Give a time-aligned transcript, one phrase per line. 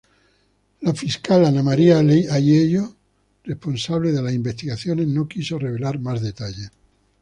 [0.81, 2.95] La fiscal Ana Maria Aiello,
[3.43, 6.71] responsable de las investigaciones, no quiso revelar más detalles.